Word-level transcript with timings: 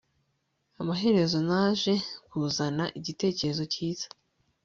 amaherezo 0.81 1.37
naje 1.49 1.93
kuzana 2.29 2.83
igitekerezo 2.99 3.63
cyiza 3.73 4.07